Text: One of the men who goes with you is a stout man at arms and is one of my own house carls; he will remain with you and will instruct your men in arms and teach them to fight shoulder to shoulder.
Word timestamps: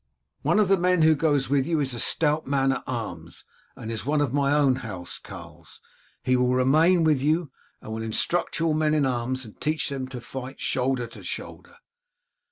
One 0.41 0.57
of 0.57 0.67
the 0.67 0.79
men 0.79 1.03
who 1.03 1.13
goes 1.13 1.47
with 1.47 1.67
you 1.67 1.79
is 1.79 1.93
a 1.93 1.99
stout 1.99 2.47
man 2.47 2.71
at 2.71 2.81
arms 2.87 3.45
and 3.75 3.91
is 3.91 4.03
one 4.03 4.19
of 4.19 4.33
my 4.33 4.51
own 4.51 4.77
house 4.77 5.19
carls; 5.19 5.79
he 6.23 6.35
will 6.35 6.55
remain 6.55 7.03
with 7.03 7.21
you 7.21 7.51
and 7.83 7.93
will 7.93 8.01
instruct 8.01 8.57
your 8.57 8.73
men 8.73 8.95
in 8.95 9.05
arms 9.05 9.45
and 9.45 9.61
teach 9.61 9.89
them 9.89 10.07
to 10.07 10.19
fight 10.19 10.59
shoulder 10.59 11.05
to 11.05 11.21
shoulder. 11.23 11.75